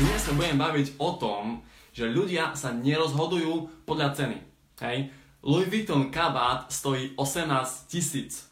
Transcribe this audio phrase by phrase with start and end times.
[0.00, 1.60] dnes sa budem baviť o tom,
[1.92, 4.38] že ľudia sa nerozhodujú podľa ceny.
[4.80, 5.12] Hej?
[5.44, 7.44] Louis Vuitton kabát stojí 18
[7.84, 8.48] tisíc.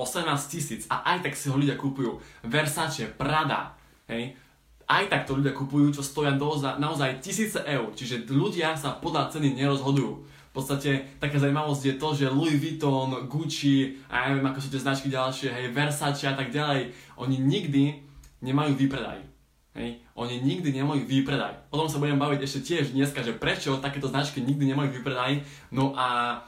[0.00, 2.16] 18 tisíc a aj tak si ho ľudia kúpujú.
[2.48, 3.76] Versace, Prada,
[4.08, 4.40] hej?
[4.88, 7.92] Aj tak to ľudia kupujú, čo stoja doza, naozaj tisíce eur.
[7.92, 10.12] Čiže ľudia sa podľa ceny nerozhodujú.
[10.24, 14.68] V podstate taká zaujímavosť je to, že Louis Vuitton, Gucci a ja neviem ako sú
[14.72, 18.00] tie značky ďalšie, hej, Versace a tak ďalej, oni nikdy
[18.40, 19.35] nemajú výpredaj.
[19.76, 20.00] Hej.
[20.16, 21.68] Oni nikdy nemajú výpredaj.
[21.68, 25.44] O tom sa budem baviť ešte tiež dneska, že prečo takéto značky nikdy nemajú výpredaj.
[25.68, 26.40] No a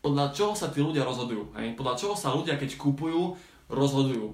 [0.00, 1.52] podľa čoho sa tí ľudia rozhodujú.
[1.60, 1.76] Hej.
[1.76, 3.36] Podľa čoho sa ľudia, keď kupujú,
[3.68, 4.32] rozhodujú.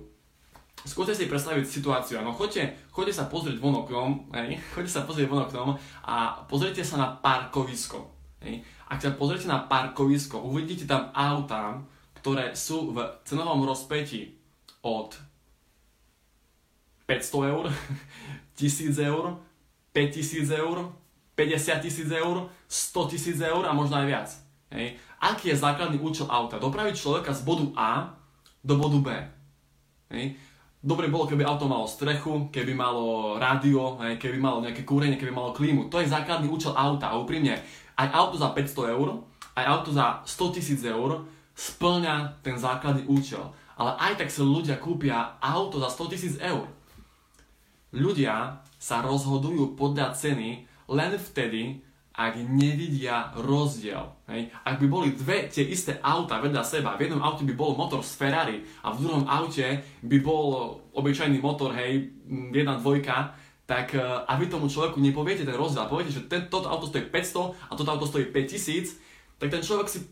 [0.87, 2.23] Skúste si predstaviť situáciu.
[2.23, 4.63] No choďte, choďte sa pozrieť von oknom, hej.
[4.79, 5.75] choďte sa pozrieť von oknom
[6.07, 8.07] a pozrite sa na parkovisko.
[8.47, 8.63] Hej.
[8.87, 11.83] Ak sa pozriete na parkovisko, uvidíte tam autá,
[12.23, 14.39] ktoré sú v cenovom rozpetí
[14.87, 15.19] od
[17.07, 17.65] 500 eur,
[18.59, 19.39] 1000 eur,
[19.95, 20.77] 5000 eur,
[21.37, 24.29] 50 tisíc eur, 100 tisíc eur a možno aj viac.
[24.75, 24.99] Hej.
[25.23, 26.59] Aký je základný účel auta?
[26.59, 28.19] Dopraviť človeka z bodu A
[28.61, 29.09] do bodu B.
[30.11, 30.35] Hej.
[30.87, 35.51] Dobre bolo, keby auto malo strechu, keby malo rádio, keby malo nejaké kúrenie, keby malo
[35.51, 35.91] klímu.
[35.91, 37.11] To je základný účel auta.
[37.11, 37.59] A úprimne,
[37.99, 39.09] aj auto za 500 eur,
[39.57, 43.41] aj auto za 100 tisíc eur splňa ten základný účel.
[43.77, 46.69] Ale aj tak si ľudia kúpia auto za 100 tisíc eur.
[47.95, 54.09] Ľudia sa rozhodujú podľa ceny len vtedy, ak nevidia rozdiel.
[54.25, 54.49] Hej.
[54.65, 58.01] Ak by boli dve tie isté auta vedľa seba, v jednom aute by bol motor
[58.01, 62.09] z Ferrari a v druhom aute by bol obyčajný motor, hej,
[62.57, 63.37] jedna dvojka,
[63.69, 67.69] tak a vy tomu človeku nepoviete ten rozdiel, poviete, že ten, toto auto stojí 500
[67.69, 68.97] a toto auto stojí 5000,
[69.37, 70.07] tak ten človek si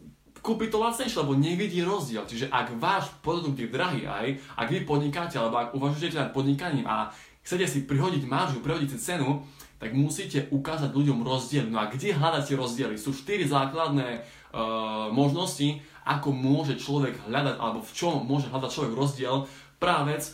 [0.45, 2.29] kúpi to lacnejšie, lebo nevidí rozdiel.
[2.29, 6.85] Čiže ak váš produkt je drahý aj, ak vy podnikáte, alebo ak uvažujete nad podnikaním
[6.85, 7.09] a
[7.45, 9.45] chcete si prihodiť maržu, prihodiť si cenu,
[9.77, 11.69] tak musíte ukázať ľuďom rozdiel.
[11.69, 12.97] No a kde hľadáte rozdiely?
[12.97, 18.93] Sú štyri základné uh, možnosti, ako môže človek hľadať, alebo v čom môže hľadať človek
[18.97, 19.45] rozdiel.
[19.77, 20.25] Prvá vec,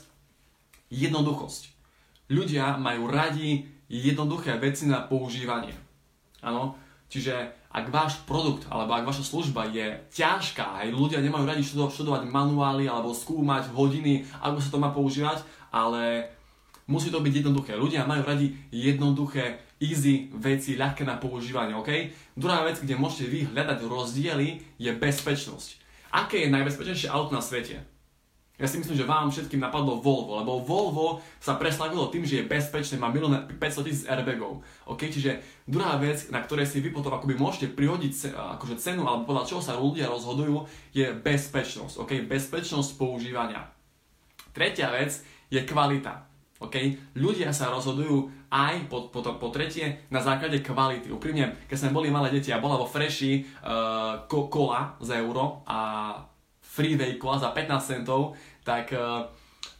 [0.94, 1.74] jednoduchosť.
[2.30, 5.74] Ľudia majú radi jednoduché veci na používanie.
[6.46, 6.78] Áno,
[7.10, 12.26] čiže ak váš produkt alebo ak vaša služba je ťažká, aj ľudia nemajú radi študovať
[12.26, 16.30] manuály alebo skúmať hodiny, ako sa to má používať, ale
[16.90, 17.78] Musí to byť jednoduché.
[17.78, 21.88] Ľudia majú radi jednoduché, easy veci, ľahké na používanie, OK?
[22.34, 25.78] Druhá vec, kde môžete vy hľadať rozdiely, je bezpečnosť.
[26.10, 27.86] Aké je najbezpečnejšie auto na svete?
[28.60, 32.50] Ja si myslím, že vám všetkým napadlo Volvo, lebo Volvo sa preslavilo tým, že je
[32.50, 33.56] bezpečné, má 500
[33.88, 34.60] tisíc airbagov.
[34.84, 39.32] OK, čiže druhá vec, na ktorej si vy potom akoby môžete prihodiť akože cenu, alebo
[39.32, 42.04] podľa čoho sa ľudia rozhodujú, je bezpečnosť.
[42.04, 43.64] OK, bezpečnosť používania.
[44.52, 46.28] Tretia vec je kvalita.
[46.60, 47.00] Okay?
[47.16, 51.08] Ľudia sa rozhodujú aj po, po, po tretie na základe kvality.
[51.08, 55.64] Úprimne, keď sme boli malé deti a bola vo Freshi uh, ko, kola za euro
[55.64, 56.12] a
[56.60, 59.24] freeway kola za 15 centov, tak uh,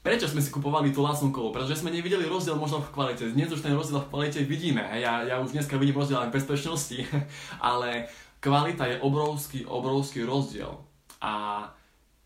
[0.00, 1.52] prečo sme si kupovali tú lacnú kolu?
[1.52, 3.28] Pretože sme nevideli rozdiel možno v kvalite.
[3.28, 4.82] Dnes už ten rozdiel v kvalite vidíme.
[4.96, 6.98] Ja, ja už dneska vidím rozdiel aj v bezpečnosti,
[7.70, 8.08] ale
[8.40, 10.72] kvalita je obrovský, obrovský rozdiel.
[11.20, 11.66] A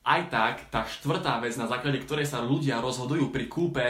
[0.05, 3.87] aj tak, tá štvrtá vec, na základe ktorej sa ľudia rozhodujú pri kúpe,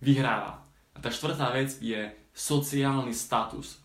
[0.00, 0.64] vyhráva.
[0.96, 3.80] A tá štvrtá vec je sociálny status.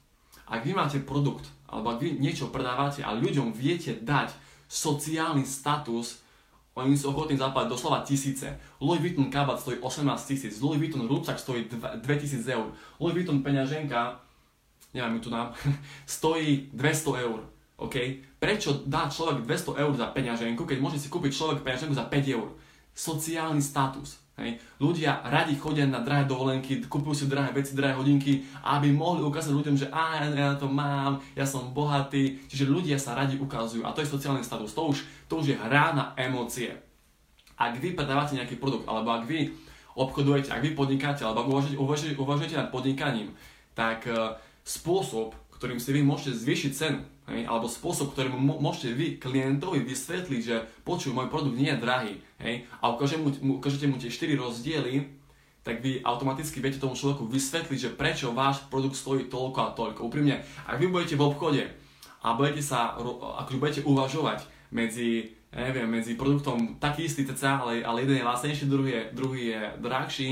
[0.48, 4.31] Ak vy máte produkt, alebo ak vy niečo predávate a ľuďom viete dať
[4.70, 6.25] sociálny status,
[6.75, 8.52] oni sú ochotní zaplatiť doslova tisíce.
[8.84, 12.68] Louis Vuitton kabát stojí 18 tisíc, Louis Vuitton rúbsak stojí 2000 eur,
[13.00, 14.20] Louis Vuitton peňaženka,
[14.92, 15.56] neviem, tu nám,
[16.06, 17.40] stojí 200 eur.
[17.75, 17.96] OK?
[18.40, 22.36] Prečo dá človek 200 eur za peňaženku, keď môže si kúpiť človek peňaženku za 5
[22.36, 22.48] eur?
[22.96, 24.25] Sociálny status.
[24.35, 24.59] Hej.
[24.84, 29.56] Ľudia radi chodia na drahé dovolenky, kupujú si drahé veci, drahé hodinky, aby mohli ukázať
[29.56, 32.44] ľuďom, že á, ja to mám, ja som bohatý.
[32.51, 34.75] Čiže ľudia sa radi ukazujú a to je sociálny status.
[34.75, 36.75] To už, to už je hra na emócie.
[37.56, 39.56] Ak vy predávate nejaký produkt, alebo ak vy
[39.95, 43.31] obchodujete, ak vy podnikáte, alebo ak uvažujete, uvažujete, uvažujete nad podnikaním,
[43.71, 44.36] tak uh,
[44.68, 47.00] spôsob, ktorým si vy môžete zvýšiť cenu,
[47.30, 52.13] hej, alebo spôsob, ktorým môžete vy klientovi vysvetliť, že počuj, môj produkt nie je drahý,
[52.42, 55.10] hej, a ukážete mu, ukážete mu tie 4 rozdiely,
[55.66, 60.06] tak vy automaticky viete tomu človeku vysvetliť, že prečo váš produkt stojí toľko a toľko.
[60.06, 61.63] Úprimne, ak vy budete v obchode
[62.22, 62.94] a budete sa,
[63.42, 68.69] akože budete uvažovať medzi, neviem, medzi produktom taký istý cca, ale, ale jeden je lacnejší,
[68.69, 70.30] druhý je, druhý je drahší,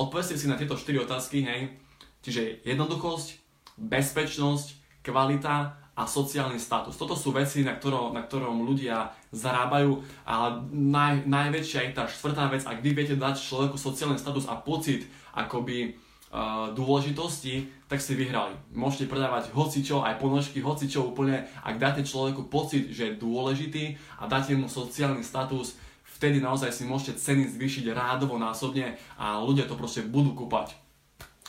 [0.00, 1.76] odpovedzte si na tieto 4 otázky, hej,
[2.24, 3.36] čiže jednoduchosť,
[3.76, 6.96] bezpečnosť, kvalita a sociálny status.
[6.96, 12.48] Toto sú veci, na, ktorom, na ktorom ľudia zarábajú, ale naj, najväčšia je tá štvrtá
[12.48, 15.04] vec, ak vy viete dať človeku sociálny status a pocit
[15.36, 15.92] akoby
[16.32, 18.56] uh, dôležitosti, tak ste vyhrali.
[18.72, 21.44] Môžete predávať hocičo, aj ponožky, hocičo úplne.
[21.60, 25.76] Ak dáte človeku pocit, že je dôležitý a dáte mu sociálny status,
[26.16, 30.72] vtedy naozaj si môžete ceny zvýšiť rádovo násobne a ľudia to proste budú kúpať.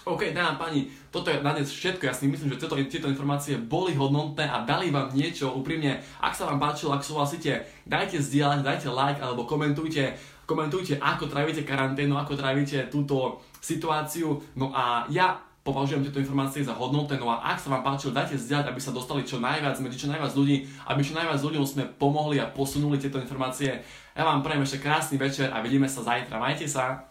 [0.02, 2.10] OK, dáma pani, toto je na dnes všetko.
[2.10, 6.02] Ja si myslím, že tieto, tieto informácie boli hodnotné a dali vám niečo úprimne.
[6.18, 10.18] Ak sa vám páčilo, ak súhlasíte, dajte zdieľať, dajte like alebo komentujte,
[10.50, 14.42] komentujte, ako trávite karanténu, ako trávite túto situáciu.
[14.58, 18.42] No a ja považujem tieto informácie za hodnotné, no a ak sa vám páčilo, dajte
[18.42, 21.84] zdieľať, aby sa dostali čo najviac medzi čo najviac ľudí, aby čo najviac ľuďom sme
[22.02, 23.86] pomohli a posunuli tieto informácie.
[24.18, 26.42] Ja vám prajem ešte krásny večer a vidíme sa zajtra.
[26.42, 27.11] Majte sa!